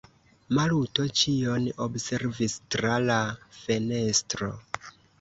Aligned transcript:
Maluto 0.59 1.05
ĉion 1.19 1.69
observis 1.87 2.59
tra 2.77 2.97
la 3.13 3.21
fenestro. 3.63 4.55